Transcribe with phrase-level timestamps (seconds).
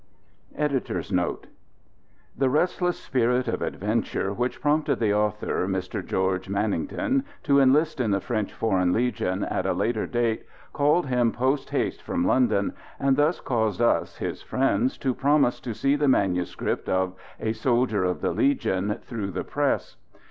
[0.55, 1.45] EDITORS' NOTE
[2.35, 8.09] The restless spirit of adventure which prompted the author, Mr George Manington, to enlist in
[8.09, 13.15] the French Foreign Legion, at a later date called him post haste from London, and
[13.15, 18.21] thus caused us, his friends, to promise to see the manuscript of "A Soldier of
[18.21, 19.97] the Legion" through the press.